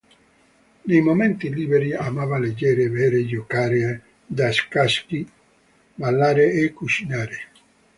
[0.81, 4.01] Nei momenti liberi amava leggere, bere, giocare
[4.35, 5.29] a scacchi,
[5.93, 7.37] ballare e cucinare.